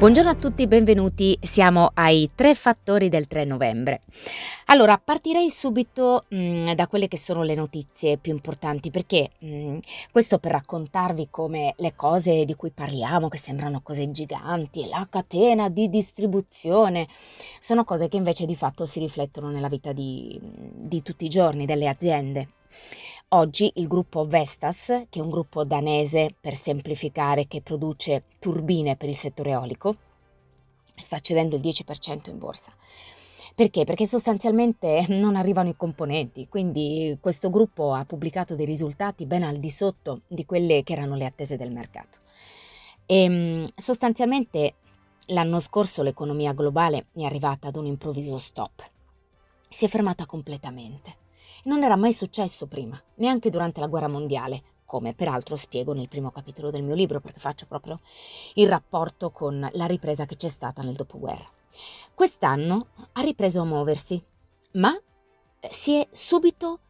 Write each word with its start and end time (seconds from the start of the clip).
Buongiorno 0.00 0.30
a 0.30 0.34
tutti, 0.34 0.66
benvenuti. 0.66 1.38
Siamo 1.42 1.90
ai 1.92 2.30
tre 2.34 2.54
fattori 2.54 3.10
del 3.10 3.26
3 3.26 3.44
novembre. 3.44 4.00
Allora, 4.68 4.96
partirei 4.96 5.50
subito 5.50 6.24
mh, 6.26 6.36
mm, 6.36 6.70
da 6.70 6.86
quelle 6.86 7.06
che 7.06 7.18
sono 7.18 7.42
le 7.42 7.54
notizie 7.54 8.16
più 8.16 8.32
importanti, 8.32 8.90
perché 8.90 9.32
mh, 9.40 9.46
mm, 9.46 9.78
questo 10.10 10.38
per 10.38 10.52
raccontarvi 10.52 11.28
come 11.28 11.74
le 11.76 11.92
cose 11.94 12.46
di 12.46 12.54
cui 12.54 12.70
parliamo, 12.70 13.28
che 13.28 13.36
sembrano 13.36 13.82
cose 13.82 14.10
giganti, 14.10 14.88
la 14.88 15.06
catena 15.10 15.68
di 15.68 15.90
distribuzione, 15.90 17.06
sono 17.58 17.84
cose 17.84 18.08
che 18.08 18.16
invece 18.16 18.46
di 18.46 18.56
fatto 18.56 18.86
si 18.86 19.00
riflettono 19.00 19.50
nella 19.50 19.68
vita 19.68 19.92
di, 19.92 20.40
di 20.42 21.02
tutti 21.02 21.26
i 21.26 21.28
giorni 21.28 21.66
delle 21.66 21.88
aziende. 21.88 22.48
Oggi 23.32 23.70
il 23.76 23.86
gruppo 23.86 24.24
Vestas, 24.24 25.04
che 25.08 25.20
è 25.20 25.22
un 25.22 25.30
gruppo 25.30 25.62
danese 25.62 26.34
per 26.40 26.52
semplificare 26.52 27.46
che 27.46 27.62
produce 27.62 28.24
turbine 28.40 28.96
per 28.96 29.08
il 29.08 29.14
settore 29.14 29.50
eolico, 29.50 29.94
sta 30.96 31.20
cedendo 31.20 31.54
il 31.54 31.62
10% 31.62 32.28
in 32.28 32.38
borsa. 32.38 32.72
Perché? 33.54 33.84
Perché 33.84 34.04
sostanzialmente 34.08 35.04
non 35.14 35.36
arrivano 35.36 35.68
i 35.68 35.76
componenti, 35.76 36.48
quindi 36.48 37.16
questo 37.20 37.50
gruppo 37.50 37.92
ha 37.92 38.04
pubblicato 38.04 38.56
dei 38.56 38.66
risultati 38.66 39.26
ben 39.26 39.44
al 39.44 39.58
di 39.58 39.70
sotto 39.70 40.22
di 40.26 40.44
quelle 40.44 40.82
che 40.82 40.94
erano 40.94 41.14
le 41.14 41.26
attese 41.26 41.56
del 41.56 41.70
mercato. 41.70 42.18
E 43.06 43.22
ehm, 43.22 43.68
sostanzialmente 43.76 44.74
l'anno 45.26 45.60
scorso 45.60 46.02
l'economia 46.02 46.52
globale 46.52 47.06
è 47.12 47.22
arrivata 47.22 47.68
ad 47.68 47.76
un 47.76 47.86
improvviso 47.86 48.38
stop. 48.38 48.90
Si 49.68 49.84
è 49.84 49.88
fermata 49.88 50.26
completamente. 50.26 51.28
Non 51.64 51.82
era 51.82 51.96
mai 51.96 52.12
successo 52.12 52.66
prima, 52.66 53.00
neanche 53.16 53.50
durante 53.50 53.80
la 53.80 53.86
guerra 53.86 54.08
mondiale, 54.08 54.62
come 54.86 55.12
peraltro 55.12 55.56
spiego 55.56 55.92
nel 55.92 56.08
primo 56.08 56.30
capitolo 56.30 56.70
del 56.70 56.82
mio 56.82 56.94
libro, 56.94 57.20
perché 57.20 57.38
faccio 57.38 57.66
proprio 57.66 58.00
il 58.54 58.68
rapporto 58.68 59.30
con 59.30 59.68
la 59.72 59.86
ripresa 59.86 60.24
che 60.24 60.36
c'è 60.36 60.48
stata 60.48 60.82
nel 60.82 60.94
dopoguerra. 60.94 61.46
Quest'anno 62.14 62.88
ha 63.12 63.20
ripreso 63.20 63.60
a 63.60 63.64
muoversi, 63.64 64.22
ma 64.72 64.98
eh, 65.60 65.68
si 65.70 65.96
è 65.96 66.08
subito 66.10 66.80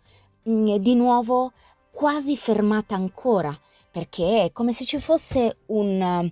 mh, 0.45 0.53
mm, 0.53 0.75
di 0.77 0.95
nuovo 0.95 1.53
quasi 1.91 2.37
fermata 2.37 2.95
ancora, 2.95 3.59
perché 3.91 4.45
è 4.45 4.53
come 4.53 4.73
se 4.73 4.85
ci 4.85 5.01
fosse 5.01 5.59
un, 5.67 6.31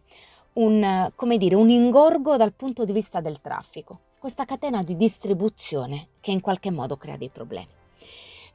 un, 0.52 1.12
dire, 1.36 1.54
un 1.56 1.70
ingorgo 1.70 2.36
dal 2.36 2.54
punto 2.54 2.84
di 2.84 2.92
vista 2.92 3.20
del 3.20 3.40
traffico, 3.40 4.00
questa 4.18 4.44
catena 4.44 4.82
di 4.82 4.96
distribuzione 4.96 6.10
che 6.20 6.30
in 6.30 6.40
qualche 6.40 6.70
modo 6.70 6.96
crea 6.96 7.16
dei 7.16 7.30
problemi. 7.30 7.77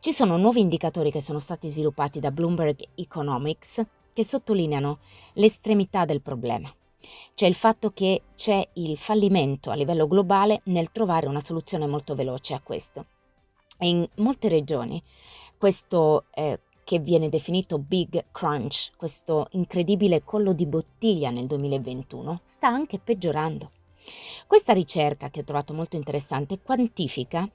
Ci 0.04 0.12
sono 0.12 0.36
nuovi 0.36 0.60
indicatori 0.60 1.12
che 1.12 1.22
sono 1.22 1.40
stati 1.40 1.70
sviluppati 1.70 2.20
da 2.20 2.30
Bloomberg 2.30 2.78
Economics 2.96 3.82
che 4.12 4.26
sottolineano 4.26 5.00
l'estremità 5.36 6.04
del 6.04 6.22
problema. 6.22 6.70
C'è 7.34 7.46
il 7.48 7.54
fatto 7.54 7.92
che 7.92 8.24
c'è 8.36 8.68
il 8.74 8.98
fallimento 8.98 9.72
a 9.72 9.76
livello 9.76 10.06
globale 10.06 10.60
nel 10.66 10.92
trovare 10.92 11.28
una 11.28 11.40
soluzione 11.40 11.88
molto 11.88 12.16
veloce 12.16 12.54
a 12.54 12.60
questo. 12.60 13.06
In 13.80 14.06
molte 14.16 14.50
regioni 14.50 15.02
questo 15.58 16.26
eh, 16.34 16.60
che 16.84 17.00
viene 17.00 17.30
definito 17.30 17.80
Big 17.80 18.26
Crunch, 18.34 18.92
questo 18.98 19.48
incredibile 19.52 20.26
collo 20.26 20.52
di 20.52 20.66
bottiglia 20.66 21.30
nel 21.30 21.48
2021, 21.48 22.42
sta 22.44 22.68
anche 22.68 23.00
peggiorando. 23.00 23.72
Questa 24.48 24.74
ricerca, 24.74 25.30
che 25.30 25.40
ho 25.40 25.46
trovato 25.46 25.74
molto 25.74 25.96
interessante, 25.96 26.60
quantifica 26.60 27.50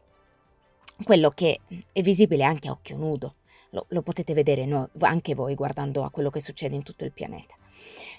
quello 1.03 1.29
che 1.29 1.61
è 1.93 2.03
visibile 2.03 2.45
anche 2.45 2.69
a 2.69 2.73
occhio 2.73 2.97
nudo. 2.97 3.35
Lo, 3.71 3.87
lo 3.91 4.03
potete 4.03 4.33
vedere 4.33 4.65
no, 4.65 4.89
anche 5.01 5.35
voi 5.35 5.55
guardando 5.55 6.03
a 6.03 6.11
quello 6.11 6.31
che 6.31 6.41
succede 6.41 6.75
in 6.75 6.83
tutto 6.83 7.05
il 7.05 7.13
pianeta. 7.13 7.55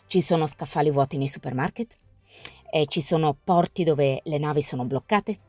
Ci 0.05 0.21
sono 0.21 0.45
scaffali 0.45 0.91
vuoti 0.91 1.17
nei 1.17 1.27
supermarket, 1.27 1.95
eh, 2.71 2.85
ci 2.85 3.01
sono 3.01 3.35
porti 3.43 3.83
dove 3.83 4.21
le 4.23 4.37
navi 4.37 4.61
sono 4.61 4.85
bloccate, 4.85 5.39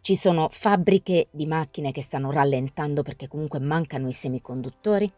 ci 0.00 0.16
sono 0.16 0.48
fabbriche 0.50 1.28
di 1.30 1.46
macchine 1.46 1.92
che 1.92 2.02
stanno 2.02 2.30
rallentando 2.30 3.02
perché 3.02 3.28
comunque 3.28 3.58
mancano 3.58 4.08
i 4.08 4.12
semiconduttori 4.12 5.10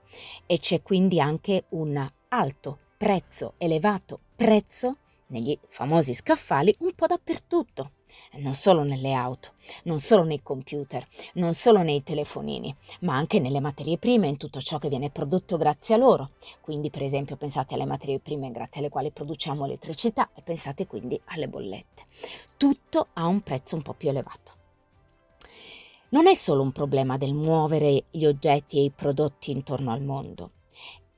e 0.47 0.59
c'è 0.59 0.83
quindi 0.83 1.21
anche 1.21 1.65
un 1.71 2.09
alto 2.29 2.79
prezzo, 2.97 3.55
elevato 3.59 4.21
prezzo 4.37 4.97
negli 5.29 5.57
famosi 5.69 6.15
scaffali 6.15 6.75
un 6.81 6.93
po' 6.95 7.07
dappertutto 7.07 7.93
non 8.39 8.55
solo 8.55 8.83
nelle 8.83 9.13
auto, 9.13 9.53
non 9.85 10.01
solo 10.01 10.25
nei 10.25 10.43
computer, 10.43 11.07
non 11.35 11.55
solo 11.55 11.83
nei 11.83 12.03
telefonini, 12.03 12.75
ma 13.01 13.17
anche 13.17 13.39
nelle 13.39 13.61
materie 13.61 13.99
prime, 13.99 14.29
in 14.29 14.37
tutto 14.37 14.61
ciò 14.61 14.79
che 14.79 14.89
viene 14.89 15.11
prodotto 15.11 15.57
grazie 15.57 15.95
a 15.95 15.99
loro. 15.99 16.31
Quindi, 16.61 16.91
per 16.91 17.03
esempio, 17.03 17.37
pensate 17.37 17.75
alle 17.75 17.87
materie 17.87 18.21
prime 18.21 18.51
grazie 18.51 18.81
alle 18.81 18.91
quali 18.91 19.11
produciamo 19.11 19.65
elettricità 19.65 20.31
e 20.35 20.43
pensate 20.43 20.87
quindi 20.87 21.21
alle 21.27 21.49
bollette. 21.49 22.05
Tutto 22.57 23.09
ha 23.15 23.27
un 23.27 23.41
prezzo 23.41 23.77
un 23.77 23.83
po' 23.83 23.95
più 23.95 24.09
elevato. 24.09 24.59
Non 26.11 26.27
è 26.27 26.35
solo 26.35 26.63
un 26.63 26.73
problema 26.73 27.17
del 27.19 27.35
muovere 27.35 28.05
gli 28.11 28.25
oggetti 28.25 28.79
e 28.79 28.83
i 28.83 28.91
prodotti 28.91 29.53
intorno 29.53 29.93
al 29.93 30.03
mondo. 30.03 30.53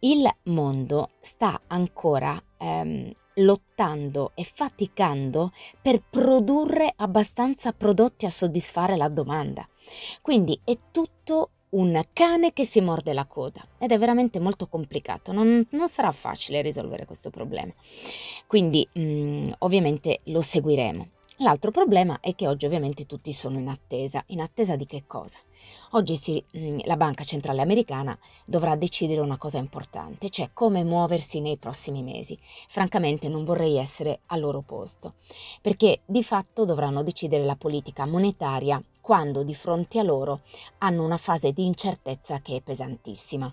Il 0.01 0.29
mondo 0.45 1.11
sta 1.21 1.63
ancora 1.69 2.43
ehm, 2.59 3.13
lottando 3.37 4.33
e 4.35 4.45
faticando 4.45 5.51
per 5.81 6.03
produrre 6.09 6.93
abbastanza 6.97 7.73
prodotti 7.73 8.27
a 8.27 8.31
soddisfare 8.31 8.97
la 8.97 9.09
domanda. 9.09 9.67
Quindi 10.21 10.59
è 10.65 10.77
tutto 10.91 11.51
un 11.71 12.01
cane 12.13 12.53
che 12.53 12.65
si 12.65 12.81
morde 12.81 13.13
la 13.13 13.27
coda 13.27 13.67
ed 13.79 13.93
è 13.93 13.99
veramente 13.99 14.39
molto 14.39 14.67
complicato, 14.67 15.33
non, 15.33 15.67
non 15.71 15.89
sarà 15.89 16.13
facile 16.13 16.61
risolvere 16.61 17.07
questo 17.07 17.31
problema. 17.31 17.73
Quindi 18.47 18.87
mh, 18.93 19.01
mm, 19.01 19.53
ovviamente 19.61 20.21
lo 20.25 20.41
seguiremo. 20.41 21.09
L'altro 21.43 21.73
problema 21.73 22.21
è 22.21 22.37
che 22.37 22.47
oggi 22.47 22.67
ovviamente 22.67 23.05
tutti 23.05 23.33
sono 23.33 23.59
in 23.59 23.67
attesa. 23.67 24.23
In 24.27 24.41
attesa 24.41 24.77
di 24.77 24.87
che 24.87 25.03
cosa? 25.09 25.39
Oggi 25.91 26.15
si, 26.15 26.43
mm, 26.57 26.79
la 26.85 26.97
Banca 26.97 27.25
Centrale 27.25 27.61
Americana 27.61 28.17
dovrà 28.47 28.77
decidere 28.77 29.21
una 29.21 29.37
cosa 29.39 29.59
importante, 29.59 30.31
cioè 30.31 30.51
come 30.53 30.85
muoversi 30.85 31.41
nei 31.41 31.57
prossimi 31.57 32.05
mesi. 32.05 32.39
Francamente 32.69 33.29
non 33.29 33.45
vorrei 33.45 33.77
essere 33.77 34.21
al 34.27 34.39
loro 34.39 34.61
posto, 34.61 35.15
perché 35.61 36.03
di 36.05 36.23
fatto 36.23 36.65
dovranno 36.65 37.03
decidere 37.03 37.45
la 37.45 37.57
politica 37.57 38.07
monetaria 38.07 38.81
quando 39.01 39.43
di 39.43 39.55
fronte 39.55 39.99
a 39.99 40.05
loro 40.05 40.43
hanno 40.79 41.05
una 41.05 41.17
fase 41.17 41.51
di 41.51 41.65
incertezza 41.65 42.41
che 42.41 42.55
è 42.55 42.61
pesantissima 42.61 43.53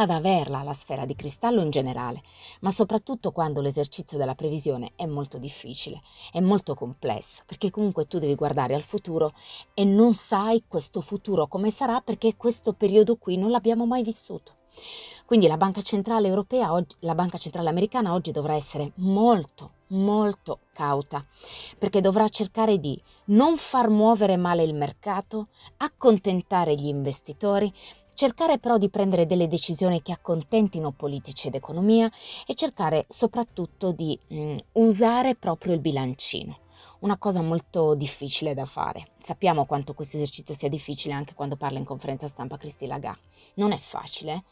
ad 0.00 0.10
averla 0.10 0.62
la 0.62 0.74
sfera 0.74 1.04
di 1.04 1.16
cristallo 1.16 1.60
in 1.60 1.70
generale, 1.70 2.22
ma 2.60 2.70
soprattutto 2.70 3.32
quando 3.32 3.60
l'esercizio 3.60 4.16
della 4.16 4.36
previsione 4.36 4.92
è 4.94 5.06
molto 5.06 5.38
difficile, 5.38 6.00
è 6.30 6.38
molto 6.38 6.76
complesso, 6.76 7.42
perché 7.46 7.70
comunque 7.70 8.06
tu 8.06 8.20
devi 8.20 8.36
guardare 8.36 8.76
al 8.76 8.84
futuro 8.84 9.34
e 9.74 9.82
non 9.82 10.14
sai 10.14 10.62
questo 10.68 11.00
futuro 11.00 11.48
come 11.48 11.70
sarà 11.70 12.00
perché 12.00 12.36
questo 12.36 12.74
periodo 12.74 13.16
qui 13.16 13.36
non 13.36 13.50
l'abbiamo 13.50 13.86
mai 13.86 14.04
vissuto. 14.04 14.52
Quindi 15.26 15.48
la 15.48 15.56
Banca 15.56 15.82
Centrale 15.82 16.28
Europea, 16.28 16.72
oggi, 16.72 16.94
la 17.00 17.16
Banca 17.16 17.36
Centrale 17.36 17.68
Americana 17.68 18.12
oggi 18.12 18.30
dovrà 18.30 18.54
essere 18.54 18.92
molto, 18.96 19.72
molto 19.88 20.60
cauta, 20.72 21.24
perché 21.76 22.00
dovrà 22.00 22.28
cercare 22.28 22.78
di 22.78 23.00
non 23.26 23.56
far 23.56 23.88
muovere 23.88 24.36
male 24.36 24.62
il 24.62 24.74
mercato, 24.74 25.48
accontentare 25.78 26.76
gli 26.76 26.86
investitori, 26.86 27.72
cercare 28.18 28.58
però 28.58 28.78
di 28.78 28.90
prendere 28.90 29.26
delle 29.26 29.46
decisioni 29.46 30.02
che 30.02 30.10
accontentino 30.10 30.90
politici 30.90 31.46
ed 31.46 31.54
economia 31.54 32.10
e 32.48 32.54
cercare 32.56 33.04
soprattutto 33.06 33.92
di 33.92 34.18
mh, 34.26 34.40
mm, 34.40 34.56
usare 34.72 35.36
proprio 35.36 35.72
il 35.72 35.78
bilancino. 35.78 36.58
Una 36.98 37.16
cosa 37.16 37.40
molto 37.42 37.94
difficile 37.94 38.54
da 38.54 38.64
fare. 38.64 39.12
Sappiamo 39.18 39.66
quanto 39.66 39.94
questo 39.94 40.16
esercizio 40.16 40.56
sia 40.56 40.68
difficile 40.68 41.14
anche 41.14 41.34
quando 41.34 41.54
parla 41.54 41.78
in 41.78 41.84
conferenza 41.84 42.26
stampa 42.26 42.56
Cristi 42.56 42.86
Lagarde. 42.86 43.22
Non 43.54 43.70
è 43.70 43.78
facile. 43.78 44.42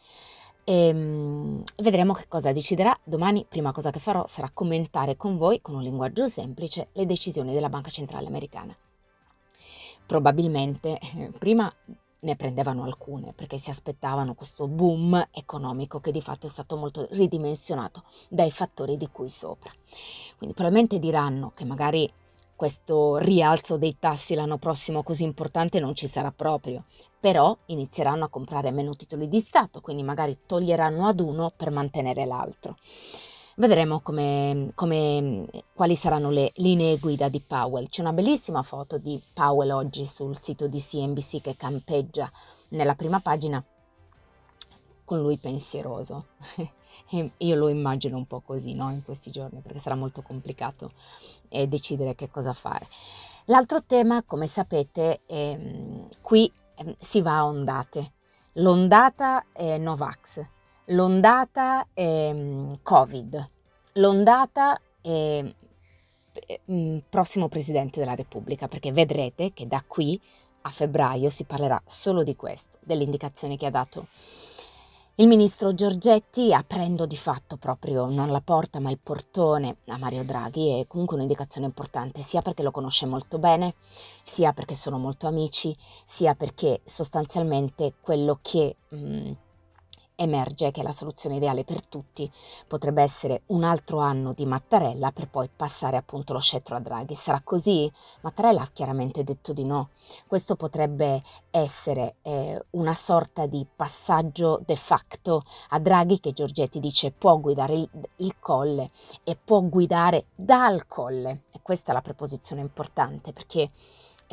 E, 0.62 0.90
um, 0.90 1.64
vedremo 1.78 2.12
che 2.12 2.28
cosa 2.28 2.52
deciderà. 2.52 2.96
Domani, 3.02 3.46
prima 3.48 3.72
cosa 3.72 3.90
che 3.90 3.98
farò 3.98 4.28
sarà 4.28 4.48
commentare 4.54 5.16
con 5.16 5.36
voi, 5.36 5.60
con 5.60 5.74
un 5.74 5.82
linguaggio 5.82 6.28
semplice, 6.28 6.90
le 6.92 7.04
decisioni 7.04 7.52
della 7.52 7.68
Banca 7.68 7.90
Centrale 7.90 8.28
Americana. 8.28 8.76
Probabilmente 10.06 11.00
eh, 11.00 11.32
prima 11.36 11.72
ne 12.20 12.36
prendevano 12.36 12.84
alcune 12.84 13.32
perché 13.32 13.58
si 13.58 13.70
aspettavano 13.70 14.34
questo 14.34 14.66
boom 14.66 15.28
economico 15.30 16.00
che 16.00 16.12
di 16.12 16.20
fatto 16.20 16.46
è 16.46 16.50
stato 16.50 16.76
molto 16.76 17.06
ridimensionato 17.10 18.04
dai 18.28 18.50
fattori 18.50 18.96
di 18.96 19.08
cui 19.10 19.28
sopra. 19.28 19.70
Quindi 20.36 20.54
probabilmente 20.54 20.98
diranno 20.98 21.52
che 21.54 21.64
magari 21.64 22.10
questo 22.56 23.18
rialzo 23.18 23.76
dei 23.76 23.98
tassi 23.98 24.34
l'anno 24.34 24.56
prossimo 24.56 25.02
così 25.02 25.24
importante 25.24 25.78
non 25.78 25.94
ci 25.94 26.06
sarà 26.06 26.32
proprio, 26.32 26.84
però 27.20 27.54
inizieranno 27.66 28.24
a 28.24 28.28
comprare 28.28 28.70
meno 28.70 28.96
titoli 28.96 29.28
di 29.28 29.40
Stato, 29.40 29.82
quindi 29.82 30.02
magari 30.02 30.38
toglieranno 30.46 31.06
ad 31.06 31.20
uno 31.20 31.52
per 31.54 31.70
mantenere 31.70 32.24
l'altro. 32.24 32.76
Vedremo 33.58 34.00
come, 34.00 34.72
come, 34.74 35.46
quali 35.72 35.96
saranno 35.96 36.28
le 36.28 36.52
linee 36.56 36.98
guida 36.98 37.30
di 37.30 37.40
Powell. 37.40 37.88
C'è 37.88 38.02
una 38.02 38.12
bellissima 38.12 38.62
foto 38.62 38.98
di 38.98 39.18
Powell 39.32 39.70
oggi 39.70 40.04
sul 40.04 40.36
sito 40.36 40.68
di 40.68 40.78
CNBC 40.78 41.40
che 41.40 41.56
campeggia 41.56 42.30
nella 42.70 42.94
prima 42.94 43.18
pagina 43.20 43.64
con 45.06 45.22
lui 45.22 45.38
pensieroso. 45.38 46.26
io 47.38 47.56
lo 47.56 47.68
immagino 47.68 48.18
un 48.18 48.26
po' 48.26 48.40
così 48.40 48.74
no? 48.74 48.90
in 48.90 49.02
questi 49.02 49.30
giorni 49.30 49.60
perché 49.62 49.78
sarà 49.78 49.94
molto 49.94 50.20
complicato 50.20 50.92
eh, 51.48 51.66
decidere 51.66 52.14
che 52.14 52.28
cosa 52.28 52.52
fare. 52.52 52.86
L'altro 53.46 53.82
tema, 53.82 54.22
come 54.22 54.48
sapete, 54.48 55.22
è, 55.24 55.58
qui 56.20 56.52
eh, 56.74 56.94
si 57.00 57.22
va 57.22 57.38
a 57.38 57.46
ondate. 57.46 58.12
L'ondata 58.52 59.46
è 59.50 59.78
Novax 59.78 60.46
l'ondata 60.86 61.86
mm, 62.00 62.74
Covid, 62.82 63.50
l'ondata 63.94 64.80
mm, 65.08 66.98
prossimo 67.08 67.48
Presidente 67.48 68.00
della 68.00 68.14
Repubblica, 68.14 68.68
perché 68.68 68.92
vedrete 68.92 69.52
che 69.52 69.66
da 69.66 69.82
qui 69.86 70.20
a 70.62 70.70
febbraio 70.70 71.30
si 71.30 71.44
parlerà 71.44 71.80
solo 71.86 72.22
di 72.22 72.34
questo, 72.36 72.78
delle 72.82 73.04
indicazioni 73.04 73.56
che 73.56 73.66
ha 73.66 73.70
dato 73.70 74.08
il 75.18 75.28
ministro 75.28 75.72
Giorgetti, 75.72 76.52
aprendo 76.52 77.06
di 77.06 77.16
fatto 77.16 77.56
proprio 77.56 78.04
non 78.04 78.28
la 78.28 78.42
porta 78.42 78.80
ma 78.80 78.90
il 78.90 78.98
portone 79.02 79.78
a 79.86 79.96
Mario 79.96 80.24
Draghi, 80.24 80.80
è 80.80 80.86
comunque 80.86 81.16
un'indicazione 81.16 81.66
importante, 81.66 82.20
sia 82.20 82.42
perché 82.42 82.62
lo 82.62 82.70
conosce 82.70 83.06
molto 83.06 83.38
bene, 83.38 83.76
sia 84.22 84.52
perché 84.52 84.74
sono 84.74 84.98
molto 84.98 85.26
amici, 85.26 85.74
sia 86.04 86.34
perché 86.34 86.82
sostanzialmente 86.84 87.94
quello 88.00 88.38
che... 88.42 88.76
Mh, 88.90 88.96
mm, 88.96 89.32
emerge 90.16 90.70
che 90.70 90.82
la 90.82 90.92
soluzione 90.92 91.36
ideale 91.36 91.64
per 91.64 91.84
tutti 91.86 92.30
potrebbe 92.66 93.02
essere 93.02 93.42
un 93.46 93.62
altro 93.62 93.98
anno 93.98 94.32
di 94.32 94.46
Mattarella 94.46 95.12
per 95.12 95.28
poi 95.28 95.48
passare 95.54 95.96
appunto 95.96 96.32
lo 96.32 96.40
scettro 96.40 96.74
a 96.74 96.80
Draghi. 96.80 97.14
Sarà 97.14 97.40
così? 97.44 97.90
Mattarella 98.22 98.62
ha 98.62 98.70
chiaramente 98.72 99.22
detto 99.22 99.52
di 99.52 99.64
no. 99.64 99.90
Questo 100.26 100.56
potrebbe 100.56 101.22
essere 101.50 102.16
eh, 102.22 102.64
una 102.70 102.94
sorta 102.94 103.46
di 103.46 103.64
passaggio 103.76 104.60
de 104.64 104.76
facto 104.76 105.42
a 105.68 105.78
Draghi 105.78 106.18
che 106.18 106.32
Giorgetti 106.32 106.80
dice 106.80 107.12
può 107.12 107.38
guidare 107.38 107.74
il, 107.74 107.88
il 108.16 108.38
colle 108.40 108.88
e 109.22 109.36
può 109.36 109.60
guidare 109.60 110.26
dal 110.34 110.86
colle. 110.86 111.42
E 111.52 111.60
questa 111.62 111.90
è 111.90 111.94
la 111.94 112.02
preposizione 112.02 112.62
importante 112.62 113.32
perché 113.32 113.70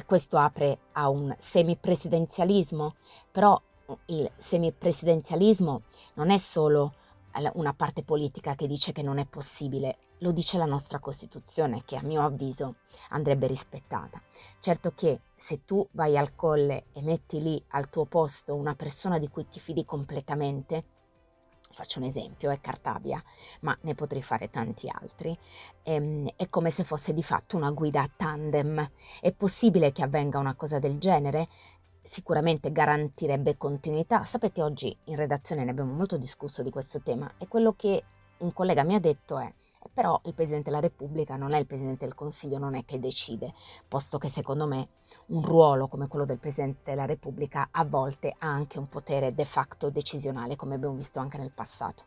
questo 0.05 0.37
apre 0.37 0.79
a 0.93 1.09
un 1.09 1.33
semipresidenzialismo, 1.37 2.95
però 3.31 3.59
il 4.07 4.29
semipresidenzialismo 4.37 5.83
non 6.15 6.29
è 6.29 6.37
solo 6.37 6.93
una 7.53 7.73
parte 7.73 8.03
politica 8.03 8.55
che 8.55 8.67
dice 8.67 8.91
che 8.91 9.01
non 9.01 9.17
è 9.17 9.25
possibile, 9.25 9.97
lo 10.19 10.31
dice 10.31 10.57
la 10.57 10.65
nostra 10.65 10.99
Costituzione 10.99 11.81
che 11.83 11.95
a 11.95 12.03
mio 12.03 12.21
avviso 12.21 12.75
andrebbe 13.09 13.47
rispettata. 13.47 14.21
Certo 14.59 14.93
che 14.93 15.21
se 15.35 15.65
tu 15.65 15.87
vai 15.91 16.17
al 16.17 16.35
colle 16.35 16.85
e 16.93 17.01
metti 17.01 17.41
lì 17.41 17.61
al 17.69 17.89
tuo 17.89 18.05
posto 18.05 18.53
una 18.53 18.75
persona 18.75 19.17
di 19.17 19.29
cui 19.29 19.47
ti 19.47 19.59
fidi 19.59 19.83
completamente, 19.83 20.83
faccio 21.71 21.97
un 21.97 22.05
esempio, 22.05 22.51
è 22.51 22.61
Cartabia, 22.61 23.21
ma 23.61 23.75
ne 23.81 23.95
potrei 23.95 24.21
fare 24.21 24.49
tanti 24.49 24.87
altri, 24.87 25.35
ehm, 25.81 26.29
è 26.35 26.47
come 26.49 26.69
se 26.69 26.83
fosse 26.83 27.13
di 27.13 27.23
fatto 27.23 27.57
una 27.57 27.71
guida 27.71 28.01
a 28.01 28.11
tandem. 28.15 28.91
È 29.19 29.31
possibile 29.31 29.91
che 29.91 30.03
avvenga 30.03 30.37
una 30.37 30.53
cosa 30.55 30.77
del 30.77 30.99
genere? 30.99 31.47
Sicuramente 32.03 32.71
garantirebbe 32.71 33.57
continuità. 33.57 34.23
Sapete, 34.23 34.61
oggi 34.61 34.95
in 35.05 35.15
redazione 35.15 35.63
ne 35.63 35.71
abbiamo 35.71 35.93
molto 35.93 36.17
discusso 36.17 36.61
di 36.61 36.69
questo 36.69 37.01
tema 37.01 37.31
e 37.37 37.47
quello 37.47 37.73
che 37.73 38.03
un 38.39 38.51
collega 38.51 38.83
mi 38.83 38.93
ha 38.93 38.99
detto 38.99 39.39
è 39.39 39.51
però 39.91 40.19
il 40.25 40.33
Presidente 40.33 40.69
della 40.69 40.81
Repubblica 40.81 41.35
non 41.35 41.53
è 41.53 41.59
il 41.59 41.65
Presidente 41.65 42.05
del 42.05 42.15
Consiglio, 42.15 42.57
non 42.57 42.75
è 42.75 42.85
che 42.85 42.99
decide, 42.99 43.53
posto 43.87 44.17
che 44.17 44.29
secondo 44.29 44.67
me 44.67 44.89
un 45.27 45.43
ruolo 45.43 45.87
come 45.87 46.07
quello 46.07 46.25
del 46.25 46.39
Presidente 46.39 46.91
della 46.91 47.05
Repubblica 47.05 47.69
a 47.71 47.83
volte 47.83 48.35
ha 48.37 48.47
anche 48.47 48.79
un 48.79 48.87
potere 48.87 49.33
de 49.33 49.45
facto 49.45 49.89
decisionale, 49.89 50.55
come 50.55 50.75
abbiamo 50.75 50.95
visto 50.95 51.19
anche 51.19 51.37
nel 51.37 51.51
passato. 51.51 52.03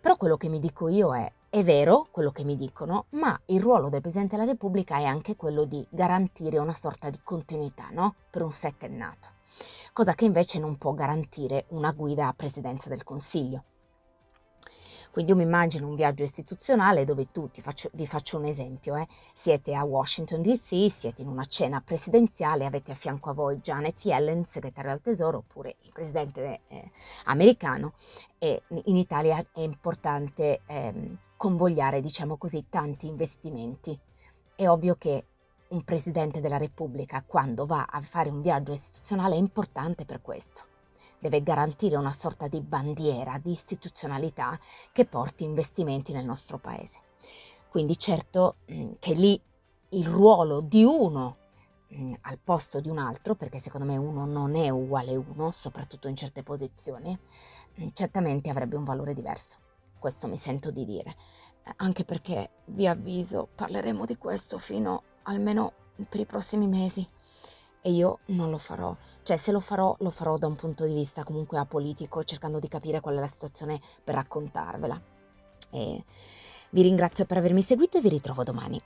Però 0.00 0.16
quello 0.16 0.36
che 0.36 0.48
mi 0.48 0.60
dico 0.60 0.88
io 0.88 1.14
è, 1.14 1.30
è 1.48 1.62
vero 1.62 2.06
quello 2.10 2.30
che 2.30 2.44
mi 2.44 2.56
dicono, 2.56 3.06
ma 3.10 3.38
il 3.46 3.60
ruolo 3.60 3.88
del 3.88 4.00
Presidente 4.00 4.36
della 4.36 4.50
Repubblica 4.50 4.96
è 4.96 5.04
anche 5.04 5.36
quello 5.36 5.64
di 5.64 5.86
garantire 5.90 6.58
una 6.58 6.74
sorta 6.74 7.10
di 7.10 7.20
continuità, 7.22 7.88
no? 7.90 8.14
Per 8.30 8.42
un 8.42 8.52
settennato, 8.52 9.28
cosa 9.92 10.14
che 10.14 10.24
invece 10.24 10.58
non 10.58 10.76
può 10.76 10.92
garantire 10.92 11.66
una 11.68 11.92
guida 11.92 12.28
a 12.28 12.32
Presidenza 12.32 12.88
del 12.88 13.04
Consiglio. 13.04 13.64
Quindi 15.10 15.32
io 15.32 15.36
mi 15.36 15.42
immagino 15.42 15.88
un 15.88 15.96
viaggio 15.96 16.22
istituzionale 16.22 17.04
dove 17.04 17.26
tu, 17.32 17.50
faccio, 17.52 17.90
vi 17.94 18.06
faccio 18.06 18.38
un 18.38 18.44
esempio, 18.44 18.94
eh, 18.94 19.08
siete 19.32 19.74
a 19.74 19.82
Washington 19.82 20.40
DC, 20.40 20.88
siete 20.88 21.22
in 21.22 21.28
una 21.28 21.44
cena 21.44 21.80
presidenziale, 21.80 22.64
avete 22.64 22.92
a 22.92 22.94
fianco 22.94 23.30
a 23.30 23.32
voi 23.32 23.56
Janet 23.58 24.04
Yellen, 24.04 24.44
segretaria 24.44 24.92
del 24.92 25.00
Tesoro, 25.02 25.38
oppure 25.38 25.76
il 25.80 25.90
presidente 25.92 26.60
eh, 26.68 26.90
americano. 27.24 27.94
E 28.38 28.62
in 28.68 28.96
Italia 28.96 29.44
è 29.52 29.60
importante 29.60 30.60
eh, 30.66 31.16
convogliare, 31.36 32.00
diciamo 32.00 32.36
così, 32.36 32.66
tanti 32.68 33.08
investimenti. 33.08 33.98
È 34.54 34.68
ovvio 34.68 34.94
che 34.94 35.24
un 35.70 35.82
presidente 35.82 36.40
della 36.40 36.56
Repubblica 36.56 37.24
quando 37.26 37.66
va 37.66 37.86
a 37.90 38.00
fare 38.00 38.28
un 38.28 38.42
viaggio 38.42 38.72
istituzionale 38.72 39.34
è 39.34 39.38
importante 39.38 40.04
per 40.04 40.20
questo 40.20 40.69
deve 41.18 41.42
garantire 41.42 41.96
una 41.96 42.12
sorta 42.12 42.48
di 42.48 42.60
bandiera 42.60 43.38
di 43.38 43.50
istituzionalità 43.50 44.58
che 44.92 45.04
porti 45.04 45.44
investimenti 45.44 46.12
nel 46.12 46.24
nostro 46.24 46.58
paese. 46.58 47.00
Quindi 47.68 47.98
certo 47.98 48.56
mm, 48.72 48.92
che 48.98 49.14
lì 49.14 49.40
il 49.90 50.06
ruolo 50.06 50.60
di 50.60 50.84
uno 50.84 51.36
mm, 51.94 52.14
al 52.22 52.38
posto 52.38 52.80
di 52.80 52.88
un 52.88 52.98
altro, 52.98 53.34
perché 53.34 53.58
secondo 53.58 53.86
me 53.86 53.96
uno 53.96 54.24
non 54.26 54.56
è 54.56 54.68
uguale 54.68 55.14
a 55.14 55.18
uno, 55.18 55.50
soprattutto 55.50 56.08
in 56.08 56.16
certe 56.16 56.42
posizioni, 56.42 57.16
mm, 57.80 57.88
certamente 57.92 58.50
avrebbe 58.50 58.76
un 58.76 58.84
valore 58.84 59.14
diverso. 59.14 59.58
Questo 59.98 60.26
mi 60.26 60.36
sento 60.36 60.70
di 60.70 60.84
dire, 60.84 61.14
anche 61.76 62.04
perché 62.04 62.50
vi 62.66 62.86
avviso, 62.86 63.48
parleremo 63.54 64.06
di 64.06 64.16
questo 64.16 64.58
fino 64.58 65.02
almeno 65.24 65.72
per 66.08 66.20
i 66.20 66.26
prossimi 66.26 66.66
mesi 66.66 67.06
e 67.82 67.90
io 67.90 68.20
non 68.26 68.50
lo 68.50 68.58
farò. 68.58 68.94
Cioè, 69.22 69.36
se 69.36 69.52
lo 69.52 69.60
farò, 69.60 69.94
lo 70.00 70.10
farò 70.10 70.36
da 70.36 70.46
un 70.46 70.56
punto 70.56 70.84
di 70.84 70.94
vista 70.94 71.24
comunque 71.24 71.58
apolitico, 71.58 72.24
cercando 72.24 72.58
di 72.58 72.68
capire 72.68 73.00
qual 73.00 73.16
è 73.16 73.20
la 73.20 73.26
situazione 73.26 73.80
per 74.02 74.14
raccontarvela. 74.14 75.00
E 75.70 76.04
vi 76.70 76.82
ringrazio 76.82 77.24
per 77.24 77.38
avermi 77.38 77.62
seguito 77.62 77.98
e 77.98 78.00
vi 78.00 78.08
ritrovo 78.08 78.42
domani. 78.42 78.80